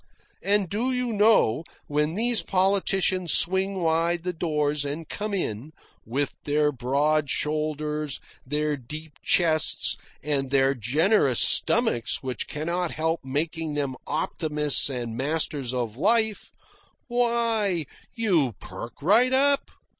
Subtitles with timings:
[0.41, 5.73] And do you know, when these politicians swing wide the doors and come in,
[6.07, 13.75] with their broad shoulders, their deep chests, and their generous stomachs which cannot help making
[13.75, 16.49] them optimists and masters of life,
[17.07, 19.69] why, you perk right up.